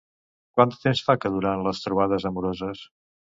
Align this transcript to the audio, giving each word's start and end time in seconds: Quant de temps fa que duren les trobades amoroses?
Quant 0.59 0.71
de 0.75 0.79
temps 0.85 1.01
fa 1.09 1.15
que 1.25 1.31
duren 1.35 1.61
les 1.67 1.83
trobades 1.85 2.27
amoroses? 2.31 2.83